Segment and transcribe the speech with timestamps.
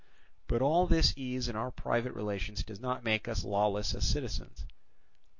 [0.47, 4.65] But all this ease in our private relations does not make us lawless as citizens.